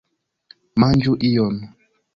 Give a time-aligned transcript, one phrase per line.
[0.85, 1.65] Manĝu ion!